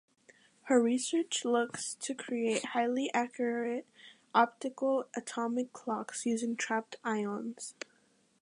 [0.63, 3.85] Her research looks to create highly accurate
[4.33, 7.75] optical atomic clocks using trapped ions.